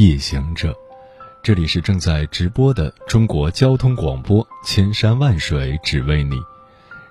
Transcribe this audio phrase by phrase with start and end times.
[0.00, 0.74] 夜行者，
[1.42, 6.36] 这里是正在直播的中国交通广播，千山万水只为你，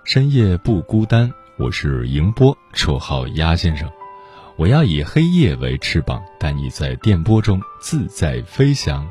[0.04, 1.32] 深夜不孤单。
[1.60, 3.88] 我是迎波，绰号鸭先生。
[4.56, 9.08] 我要以黑夜为翅膀，带你在电波中自在飞翔。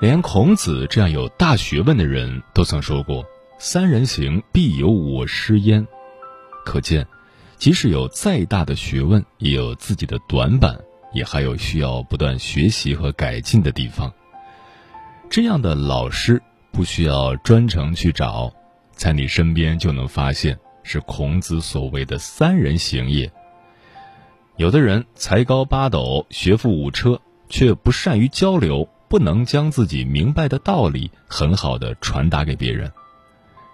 [0.00, 3.24] 连孔子这样有大学问的人都曾说过
[3.60, 5.86] ：“三人行，必有我师焉。”
[6.66, 7.06] 可见。
[7.56, 10.78] 即使有再大的学问，也有自己的短板，
[11.12, 14.12] 也还有需要不断学习和改进的地方。
[15.30, 18.52] 这样的老师不需要专程去找，
[18.92, 23.30] 在你身边就能发现，是孔子所谓的三人行也。
[24.56, 32.88] 有的人才高八斗、学富五车，却不善于交流，不能将自己明白的道理很好的传达给别人；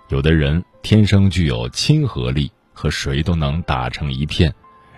[0.08, 2.50] 有的人天生具有亲和力。
[2.76, 4.52] 和谁都能打成一片，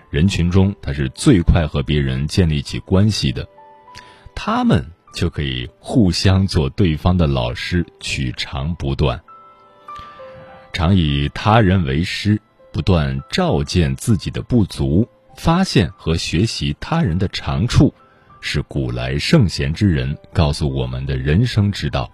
[0.09, 3.47] 人群中他是最快和别人建立起关系的，
[4.33, 9.21] 他们就可以互相做对方的老师，取长补短。
[10.71, 12.39] 常以他人为师，
[12.71, 17.93] 不断照见自己的不足，发现和学习他人的长处，
[18.39, 22.09] 是古来圣贤之人告诉我们的人生之道。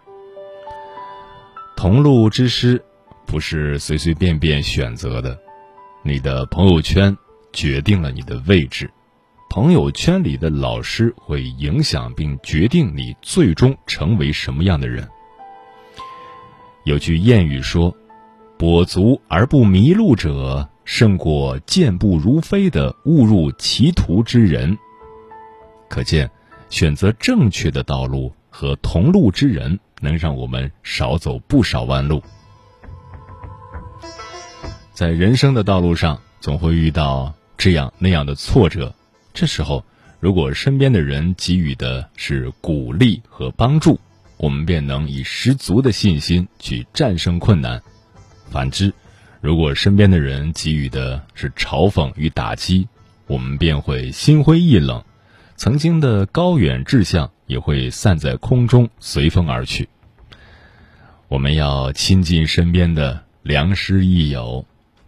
[1.76, 2.82] 同路之师，
[3.28, 5.38] 不是随随便便选择的。
[6.04, 7.18] 你的朋友圈
[7.54, 8.92] 决定了你的位置，
[9.50, 15.08] 朋友圈里的老师会影响并决定你最终成为什么样的人。
[16.84, 17.96] 有句谚语说
[18.60, 24.78] ：“跛足而不迷路者，胜过健步如飞的误入歧途之人。”
[25.88, 26.30] 可见，
[26.70, 32.22] 选择正确的道路和同路之人，能让我们少走不少弯路。
[34.92, 38.94] 在人生的道路上，总会遇到这样那样的挫折。
[39.34, 39.84] 这时候，
[40.20, 44.00] 如果身边的人给予的是鼓励和帮助，
[44.38, 47.80] 我们便能以十足的信心去战胜困难；
[48.50, 48.94] 反之，
[49.42, 52.88] 如果身边的人给予的是嘲讽与打击，
[53.28, 55.04] 我们便会心灰意冷，
[55.56, 59.90] 曾经的高远志向也会散在空中，随风而去。
[61.28, 64.66] 我们要亲近身边的良师益友。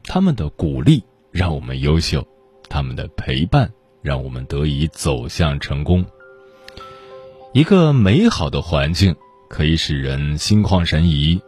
[0.07, 2.27] 他们的鼓励让我们优秀，
[2.69, 3.71] 他们的陪伴
[4.01, 6.05] 让我们得以走向成功。
[7.53, 9.15] 一个美好的环境
[9.49, 11.41] 可以使人心旷神怡，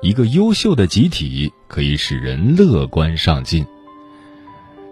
[0.00, 3.66] 一个优秀的集体可以使人乐观上进。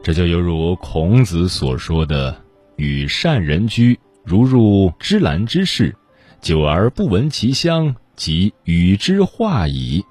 [0.02, 2.42] 这就犹如孔子所说的
[2.76, 5.96] ：“与善人居，如入芝兰之室，
[6.40, 10.04] 久而不闻其香，即与之化矣。”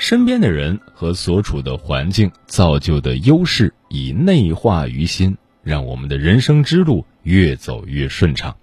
[0.00, 8.56] 身边的人和所处的环境造就的优势，以内化于心，让我们的人生之路越走越顺畅。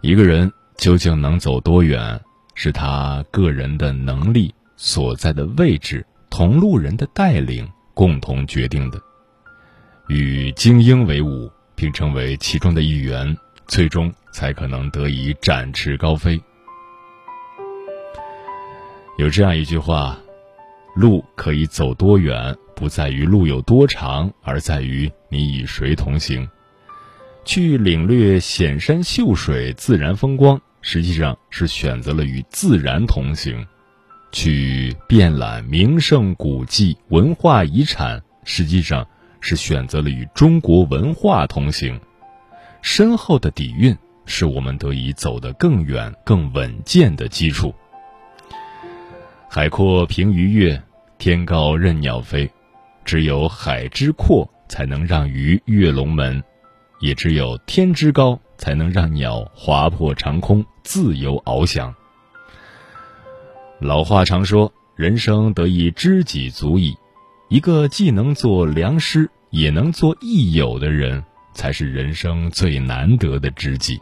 [0.00, 2.20] 一个人究竟能走多远，
[2.54, 9.00] 是他个人的能力、所在的位置、同路人的带领共同决定的。
[10.08, 13.36] 与精英为伍，并成为其中的一员，
[13.66, 16.40] 最终才可能得以展翅高飞。
[19.18, 20.18] 有这样一句话
[20.96, 26.48] ：“路可以走多远，不在于路有多长，而在于你与谁同行。”
[27.44, 33.66] 去领略险山秀水、自然风光，实际上是选择了与自然同行；
[34.30, 39.06] 去遍览名胜古迹、文化遗产，实际上
[39.40, 42.00] 是选择了与中国文化同行。
[42.80, 47.74] 深厚的底蕴，是我们得以走得更远、更稳健的基础。
[49.54, 50.82] 海阔凭鱼跃，
[51.18, 52.50] 天高任鸟飞。
[53.04, 56.40] 只有海之阔，才能让鱼跃龙门；
[57.00, 61.94] 也只有天之高，才能让鸟划破长空，自由翱翔。
[63.78, 66.96] 老话常说：“人生得一知己足矣。”
[67.50, 71.22] 一个既能做良师，也能做益友的人，
[71.52, 74.00] 才是人生最难得的知己。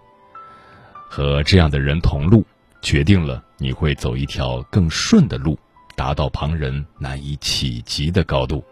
[1.08, 2.46] 和这样的人同路。
[2.82, 5.59] 决定了你会走一条更顺的路，
[5.95, 8.65] 达到旁人难以企及的高度。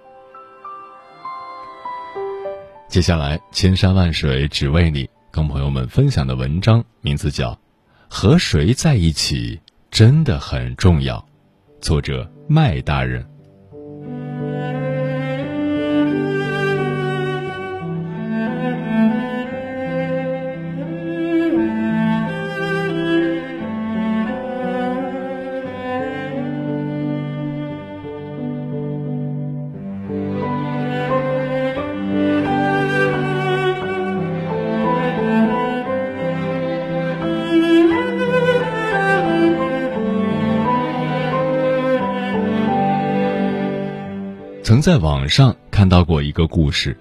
[2.88, 7.52] 接下来，千山万水只为你，跟朋友们分享的文章名字叫
[8.08, 11.18] 《和谁在一起真的很重要》，
[11.82, 13.37] 作者麦大人。
[44.78, 46.96] 曾在网上看到过一个故事，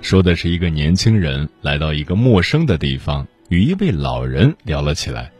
[0.00, 5.30] 说的是一个年轻人来到一个陌生的地方，与一位老人聊了起来。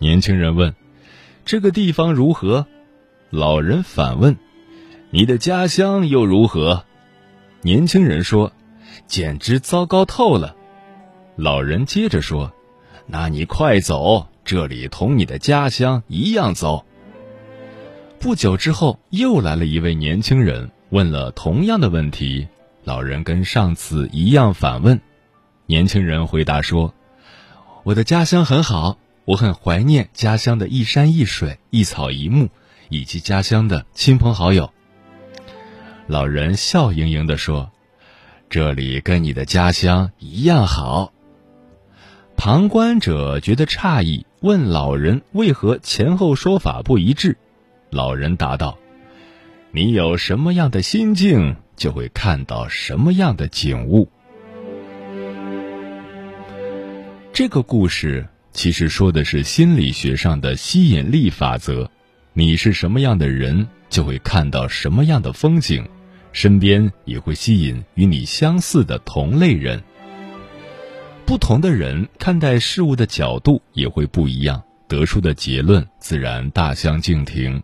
[0.00, 0.74] 年轻人问
[1.46, 2.66] ：“这个地方如何？”
[3.30, 4.36] 老人反问
[5.10, 6.84] ：“你的家乡又如何？”
[7.62, 8.52] 年轻人说
[9.06, 10.56] ：“简直糟糕透了。”
[11.38, 12.52] 老人接着说
[13.06, 16.84] ：“那你快走，这里同你的家乡一样糟。”
[18.18, 20.68] 不久之后，又来了一位年轻人。
[20.90, 22.48] 问了同样的问题，
[22.82, 25.00] 老人跟上次一样反问。
[25.66, 26.92] 年轻人回答说
[27.84, 32.48] ：“我的家乡很好，我很怀念家乡的一山一水、一草一木，
[32.88, 34.72] 以及家乡的亲朋好友。”
[36.08, 37.70] 老人笑盈盈地说
[38.50, 41.12] ：“这里跟你的家乡一样好。”
[42.36, 47.36] 旁观者觉得诧异，问老人为何前后说法不一致。
[47.90, 48.76] 老人答道。
[49.72, 54.10] 你有什么样的心境，就会看到什么样的景物。
[57.32, 61.88] 这个故事其实说的是心理学上的吸引力法则。
[62.32, 65.88] 你是什么样的人，就会看到什么样的风景，
[66.32, 69.80] 身边也会吸引与你相似的同类人。
[71.24, 77.62] 不同的人看待事物的角度也会不一样，得出的结论自然大相径庭。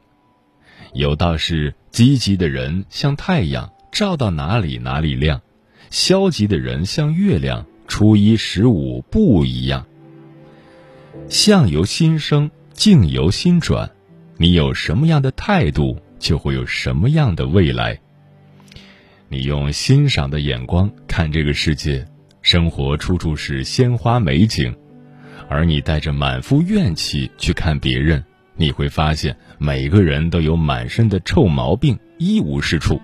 [0.92, 5.38] 有道是：积极的人像太阳，照到哪里哪里亮；
[5.88, 9.86] 消极的人像月亮，初一十五不一样。
[11.30, 13.90] 相由心生，境由心转。
[14.36, 17.98] 你有什么样的态度，就会有什么样的未来。
[19.30, 22.06] 你用欣赏的眼光看这个世界，
[22.42, 24.70] 生活处处是鲜花美景；
[25.48, 28.22] 而你带着满腹怨气去看别人。
[28.56, 33.00] 你会发现，每个人都有满身的臭毛病，一无是处。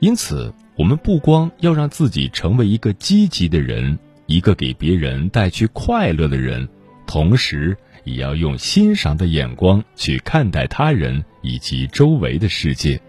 [0.00, 6.68] 因此，我们不光要让自己成为一个积极的人，一个给别人带去快乐的人，
[7.06, 13.00] 同时也要用欣赏的眼光去看待他人以及周围的世界。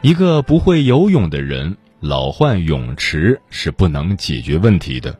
[0.00, 5.18] 一个不会游泳的人，老换泳池是不能解决问题的。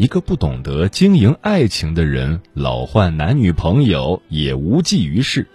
[0.00, 5.46] 一个不懂得经营爱情的人，老换男女朋友也无济于事。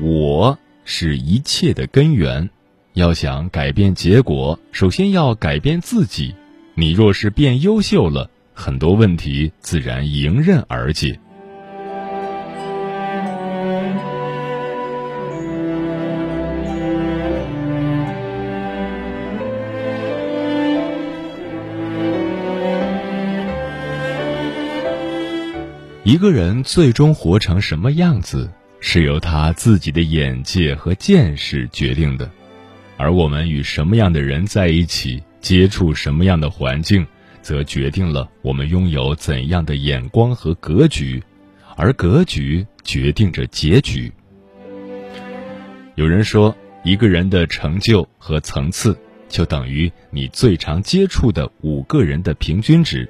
[0.00, 2.48] 我是一切的根源，
[2.94, 6.34] 要想改变结果，首先要改变自己。
[6.74, 11.20] 你若是变优秀了，很多问题自然迎刃而解。
[26.02, 32.26] 一个人最终活成什么样子，是由他自己的眼界和见识决定的；
[32.96, 37.06] 而我们与什么样的人在一起，接触什么样的环境，
[37.42, 41.22] 则决定了我们拥有怎样的眼光和格局，
[41.76, 44.10] 而格局决定着结局。
[45.96, 48.96] 有人说，一个人的成就和层次，
[49.28, 53.06] 就等于你最常接触的五个人的平均值。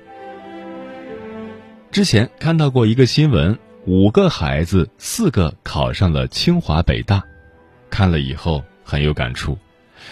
[1.92, 7.20] 之前看到过一个新闻，五个孩子四个考上了清华北大，
[7.90, 9.58] 看了以后很有感触。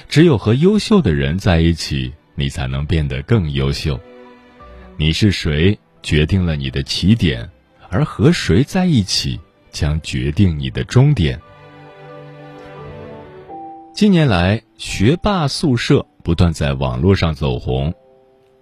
[0.08, 3.98] 只有和优秀的人在一起，你才能变得更优秀。
[4.96, 7.48] 你是谁，决定了你的起点，
[7.88, 9.38] 而和谁在一起，
[9.70, 11.40] 将决定你的终点。
[13.94, 17.94] 近年来，学霸宿舍不断在网络上走红。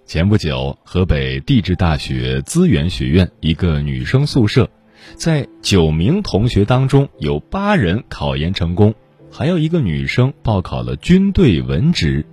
[0.06, 4.70] 前不久，河北地质大学资源学院一个女生宿舍，
[5.16, 8.94] 在九名同学当中，有八人考研成功，
[9.32, 12.24] 还有一个女生报考了军队文职。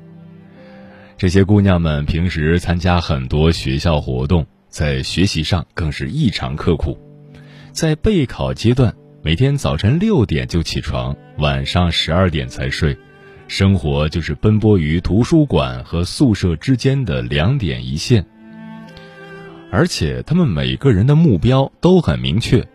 [1.18, 6.96] 这些姑娘们平时参加很多学校活动，在学习上更是异常刻苦。
[7.72, 12.96] 在备考阶段，每天早晨六点就起床，晚上十二点才睡，
[13.48, 18.26] 生活就是奔波于图书馆和宿舍之间的两点一线。
[19.72, 22.68] 而且他们每个人的目标都很明确，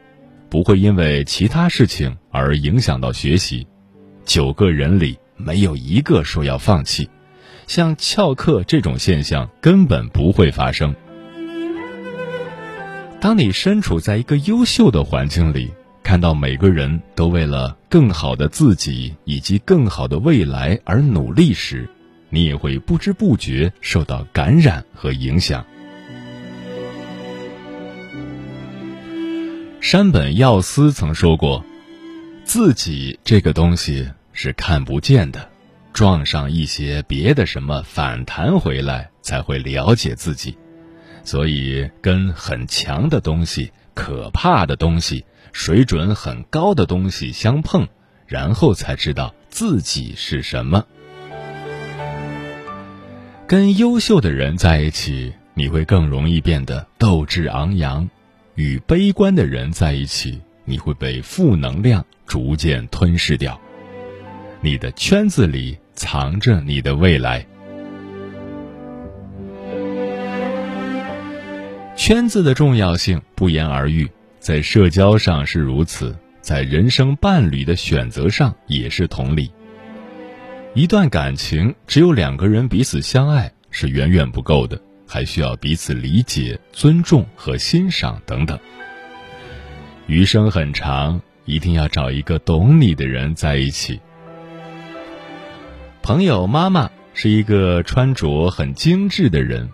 [0.49, 3.67] 不会因为其他事情而影响到学习。
[4.25, 7.09] 九个人里没有一个说要放弃，
[7.67, 10.95] 像翘课这种现象根本不会发生。
[13.21, 15.71] 当你身处在一个优秀的环境里，
[16.09, 21.87] 看到每个人都为了更好的自己以及更好的未来而努力时，
[22.31, 25.63] 你也会不知不觉受到感染和影响。
[29.83, 31.63] 山本耀司曾说过
[32.43, 35.47] ：“自己这个东西是看不见的，
[35.93, 40.57] 撞上一些别的什么反弹回来，才会了解自己。
[41.23, 45.23] 所以，跟很强的东西、可怕的东西、
[45.59, 47.89] 水准很高的东西相碰，
[48.29, 50.87] 然后才知道自己是什么。
[53.49, 58.09] 跟优秀的人在一起，你会更容易变得斗志昂扬。”
[58.55, 63.61] 与悲观的人在一起，你会被负能量逐渐吞噬掉。
[64.61, 67.45] 你的圈子里藏着你的未来。
[71.97, 74.09] 圈子的重要性不言而喻，
[74.49, 79.53] 在社交上是如此，在人生伴侣的选择上也是同理。
[80.73, 84.81] 一段感情只有两个人彼此相爱是远远不够的。
[85.07, 88.59] 还需要彼此理解、尊重和欣赏等等。
[90.07, 94.01] 余生很长，一定要找一个懂你的人在一起。
[96.01, 99.69] 朋友妈妈是一个穿着很精致的人，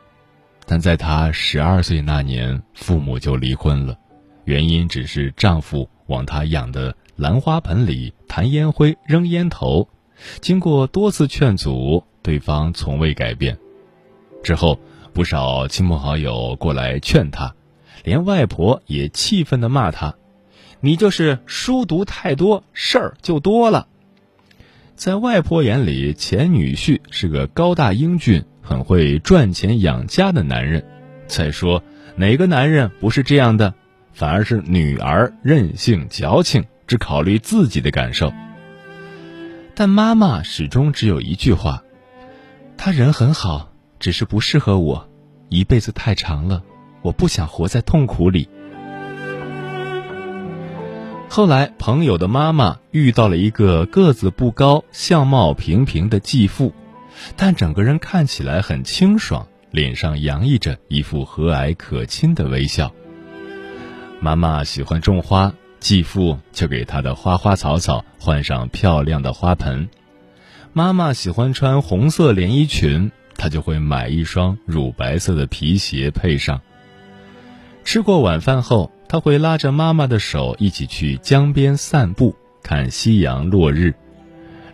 [0.67, 3.97] 但在她十二岁那年，父母就离婚了，
[4.45, 9.89] 原因只是丈夫往她养的兰花盆里弹烟灰、扔烟头，
[10.41, 13.59] 经过多次劝阻，对方从未改变。
[14.43, 14.79] 之后。
[15.15, 17.55] 不少亲朋好友过来劝他，
[18.03, 20.17] 连外婆也气愤的骂他
[20.83, 23.87] ：“你就是书读太多，事儿就多了。”
[24.97, 30.85] 在外婆眼里，前女婿是个高大英俊、很会赚钱养家的男人。
[31.29, 31.81] 再说，
[32.17, 33.73] 哪个男人不是这样的？
[34.15, 38.33] 反而是女儿任性矫情，只考虑自己的感受。
[39.75, 41.83] 但妈妈始终只有一句话
[42.79, 45.09] ：“他人很好。”只是不适合我，
[45.49, 46.63] 一辈子太长了，
[47.01, 48.47] 我不想活在痛苦里。
[51.31, 56.75] 后来，朋友的妈妈遇到了一个个子不高、相貌平平的继父，
[57.35, 62.93] 但整个人看起来很清爽，脸上洋溢着一副和蔼可亲的微笑。
[64.25, 69.91] 妈妈喜欢种花，继父就给她的花花草草换上漂亮的花盆。
[70.73, 73.13] 妈妈喜欢穿红色连衣裙。
[73.37, 76.63] 他就会买一双乳白色的皮鞋配上。
[77.85, 83.93] 吃过晚饭后，他会拉着妈妈的手一起去江边散步，看夕阳落日。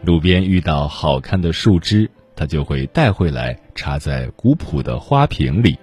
[0.04, 5.76] 路边遇到好看的树枝，他就会带回来插在古朴的花瓶里。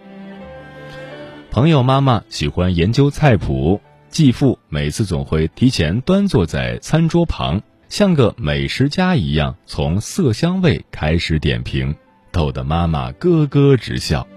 [1.57, 11.95] 朋友妈妈喜欢研究菜谱，继父每次总会提前端坐在餐桌旁，像个美食家一样，从色香味开始点评。
[12.31, 14.27] 逗得妈妈咯咯直笑。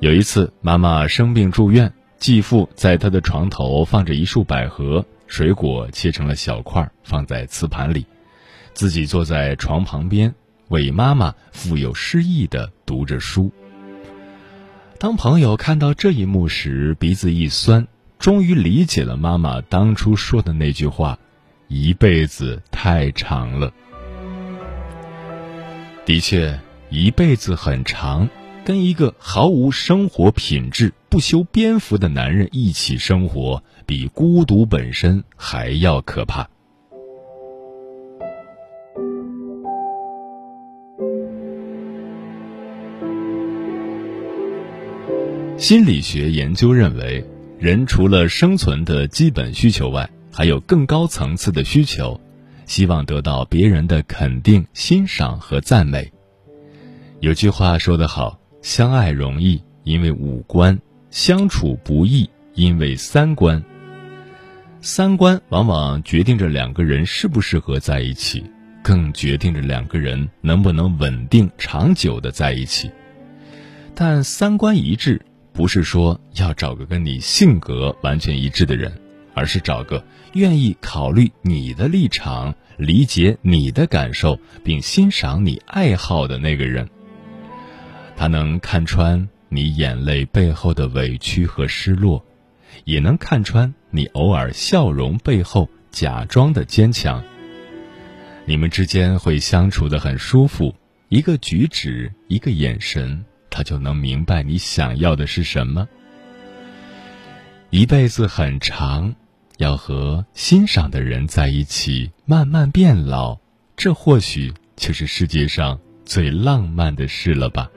[0.00, 8.04] 有一次，妈妈生病住院，继父在她的床头放着一束百合，水果切成了小块，放在瓷盘里，
[8.74, 10.34] 自己坐在床旁边，
[10.70, 13.52] 为妈妈富有诗意的读着书。
[14.98, 17.86] 当朋友看到这一幕时，鼻子一酸，
[18.18, 21.18] 终于理解了妈妈当初说的那句话
[21.68, 23.70] ：“一辈子太长了。”
[26.06, 28.28] 的确，一辈子很长，
[28.64, 36.48] 跟一个毫无生活品质、不修边幅的男人一起生活，比孤独本身还要可怕。
[45.58, 47.24] 心理学研究认为，
[47.58, 52.20] 人除了生存的基本需求外，还有更高层次的需求。
[52.66, 56.12] 希望得到别人的肯定、欣赏和赞美。
[57.20, 60.76] 有句话说得好：“相爱容易，因为五官；
[61.10, 63.62] 相处不易，因为三观。”
[64.82, 68.44] 三观往往决定着两个人适不适合在一起，
[68.82, 72.90] 更决定着两个人能不能稳定长久的在一起。
[73.94, 75.22] 但三观一致，
[75.56, 78.92] 不是说要找个跟你性格完全一致的人。
[79.38, 86.88] 而是找个愿意考虑你的立场、理解你的感受并欣赏你爱好的那个人。
[88.16, 92.24] 他能看穿你眼泪背后的委屈和失落，
[92.84, 97.22] 也能看穿你偶尔笑容背后假装的坚强。
[98.46, 100.74] 你们之间会相处的很舒服，
[101.10, 103.22] 一个举止，一个眼神，
[103.56, 105.88] 他就能明白你想要的是什么。
[107.70, 109.14] 一辈子很长，
[109.56, 113.38] 要和欣赏的人在一起，慢慢变老，
[113.74, 117.70] 这或许就是世界上最浪漫的事了吧。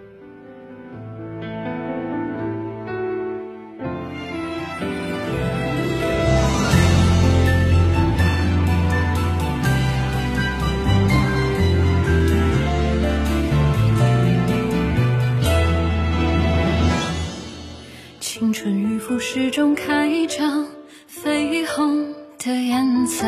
[20.30, 20.68] 张，
[21.12, 23.26] 绯红的颜色。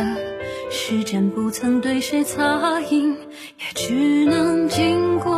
[0.69, 5.30] 时间不曾对谁擦印，也只能经过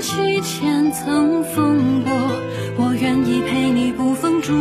[0.00, 2.12] 起千层风波，
[2.76, 4.52] 我愿意陪你捕风烛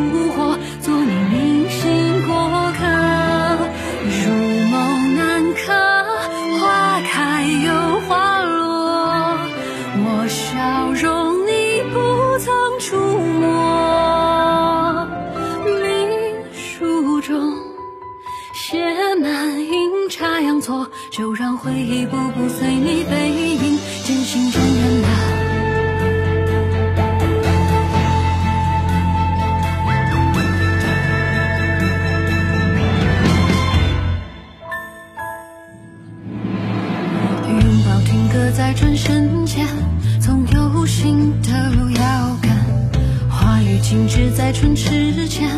[44.83, 45.49] 时间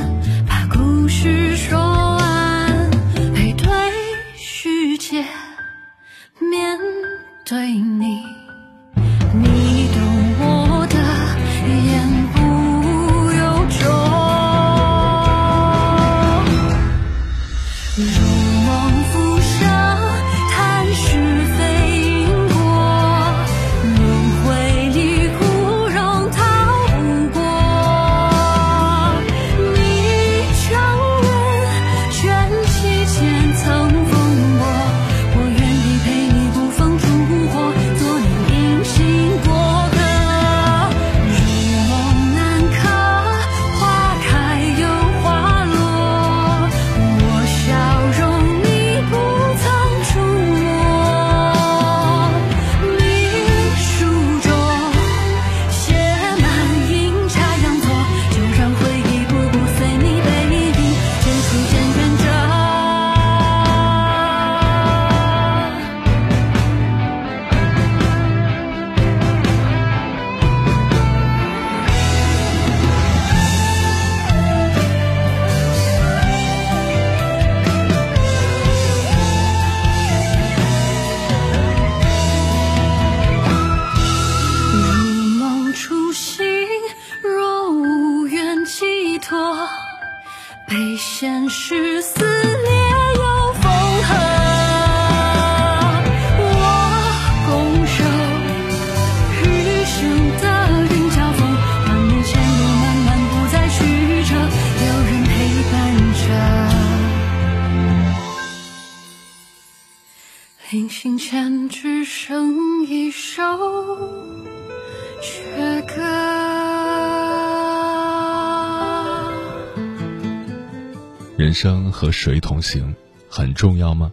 [121.56, 122.94] 生和谁同行
[123.30, 124.12] 很重要吗？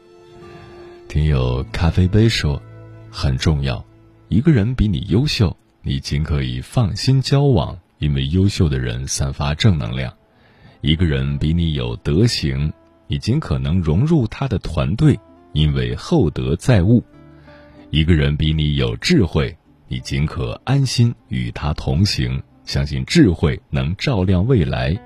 [1.08, 2.62] 听友咖啡杯说，
[3.10, 3.84] 很重要。
[4.28, 10.14] 一个人比你优秀，你尽可以放心交往，因为优秀的人散发正能量。
[10.82, 12.72] 一个人比你有德行，
[13.08, 15.18] 你尽可能融入他的团队，
[15.52, 17.02] 因为厚德载物。
[17.90, 19.54] 一个人比你有智慧，
[19.88, 24.96] 你尽可安心与他同行，相信智慧能照亮未来。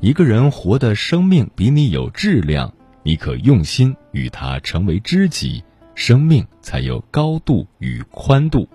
[0.00, 8.68] 一个人活的生命比你有质量，你可用心与他成为知己，生命才有高度与宽度。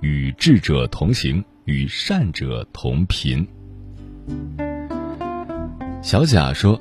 [0.00, 3.46] 与智者同行，与善者同频。
[6.02, 6.80] 小贾说：“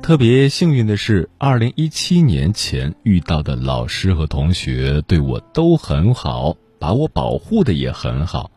[0.00, 8.50] 特别幸运的是，二零一七年前遇到的老师和同学对我都很好，把我保护的也很好。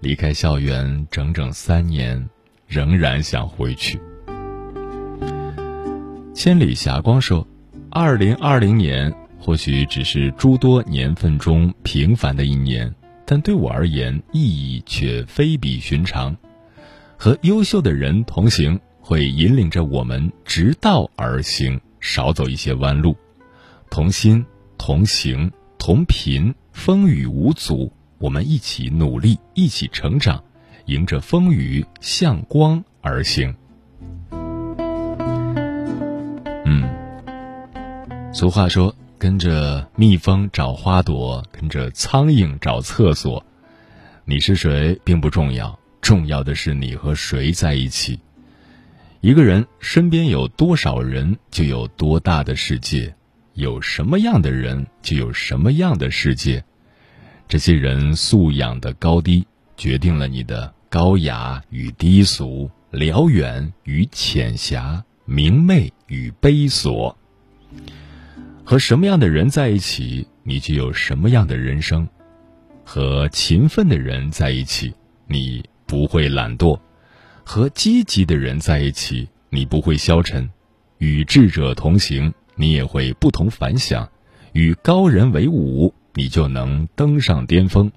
[0.00, 2.28] 离开校园整整三年，
[2.70, 4.00] 仍然想回去。”
[6.32, 7.46] 千里霞光说
[7.90, 12.94] ：“二零二零年或许只是诸多年份中平凡的一年。”
[13.26, 16.36] 但对我而言，意义却非比寻常。
[17.16, 23.16] 和优秀的人同行，会引领着我们直道而行，少走一些弯路。
[23.88, 24.44] 同心
[24.76, 30.42] 同行同频，风雨无阻，我们一起努力，一起成长，
[30.86, 33.54] 迎着风雨向光而行。
[36.64, 36.88] 嗯，
[38.32, 38.94] 俗话说。
[39.18, 43.44] 跟着蜜蜂找花朵，跟着苍蝇找厕所。
[44.24, 48.18] 你是谁并不重要，重要的是你和谁在一起。
[49.20, 53.12] 一个人身边有多少人，就有多大的世界；
[53.52, 56.64] 有什么样的人，就有什么样的世界。
[57.46, 59.46] 这些人素养的高低，
[59.80, 67.16] 决定了你的高雅与低俗，辽远与浅狭，明媚与悲锁。
[68.62, 72.06] 和什么样的人在一起，你就有什么样的人生；
[72.84, 74.92] 和勤奋的人在一起，
[75.26, 76.78] 你不会懒惰；
[77.42, 80.46] 和积极的人在一起，你不会消沉；
[80.98, 84.06] 与智者同行，你也会不同凡响；
[84.52, 87.90] 与高人为伍，你就能登上巅峰。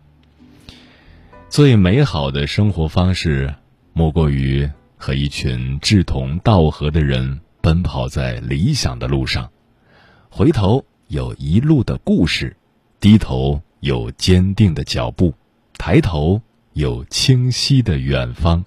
[1.53, 3.53] 最美好的生活方式，
[3.93, 9.51] 莫过于和一群志同道合的人奔跑在理想的路上。
[10.31, 12.57] 回头有一路的故事，
[12.99, 15.31] 低头有坚定的脚步，
[15.77, 16.41] 抬头
[16.73, 18.65] 有清晰的远方。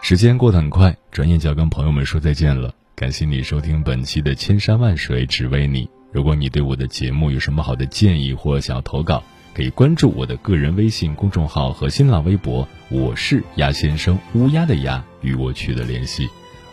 [0.00, 2.74] 时间过得很快，转眼就要跟朋友们说再见了。
[2.94, 5.84] 感谢你收听本期的《千山万水只为你》。
[6.10, 9.22] 如果你对我的节目有什么好的建议或想要投稿，
[9.54, 16.28] 可以关注我的个人微信公众号和新浪微博，我是鸭先生，乌鸦的鸭，与我取得联系。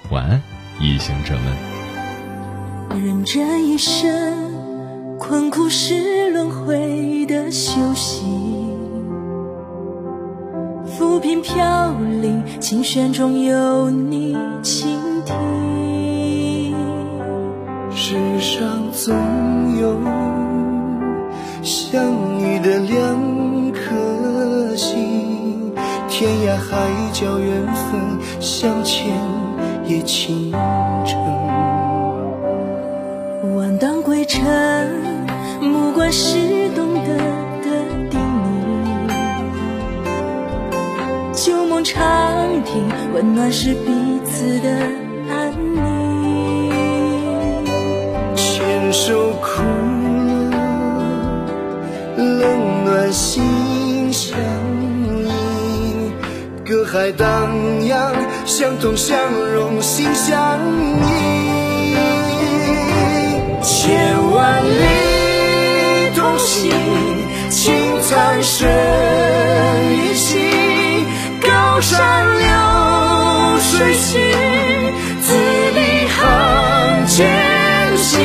[0.10, 0.42] 晚安。
[0.78, 1.34] 一行者
[2.90, 8.78] 们，人这一生，困苦是轮回的修行。
[10.86, 15.75] 浮萍飘零，琴弦中有你倾听。
[18.16, 19.14] 世上总
[19.78, 20.00] 有
[21.62, 25.74] 相遇的两颗心，
[26.08, 26.78] 天涯海
[27.12, 28.00] 角缘分
[28.40, 29.12] 相牵。
[29.88, 30.52] 也倾
[31.06, 31.20] 城，
[33.56, 34.44] 万当归尘，
[35.62, 37.18] 目光是懂得
[37.62, 37.70] 的
[38.10, 38.20] 叮
[39.08, 39.12] 咛。
[41.34, 44.90] 旧梦长亭，温暖是彼此的
[52.18, 54.38] 冷暖心相
[55.26, 56.14] 印，
[56.66, 57.52] 隔海荡
[57.88, 58.14] 漾。
[58.46, 59.18] 相同相
[59.54, 60.60] 融，心相
[61.02, 61.96] 印。
[63.62, 66.72] 千万里同行，
[67.50, 68.70] 青残生
[69.92, 70.40] 一心。
[71.42, 72.48] 高山流
[73.60, 74.22] 水行，
[75.22, 77.18] 字里行间
[77.98, 78.20] 行。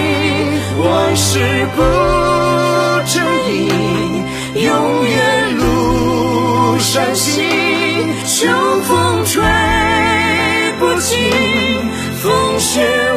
[0.79, 1.83] 往事不
[3.13, 7.43] 身影，永远路上行。
[8.25, 8.47] 秋
[8.83, 9.43] 风吹
[10.79, 11.19] 不尽。
[12.23, 13.10] 风雪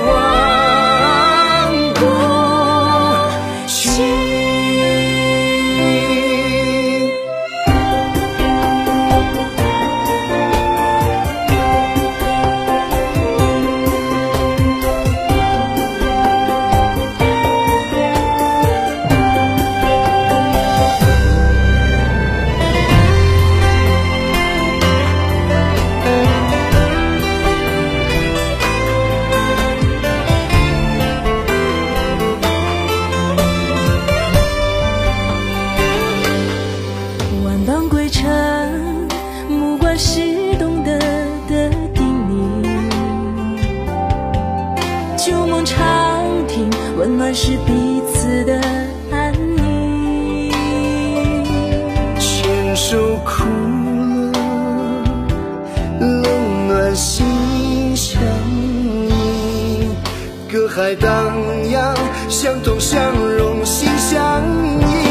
[61.53, 61.95] 怎样，
[62.29, 64.41] 相同相融，心相
[64.81, 65.02] 印。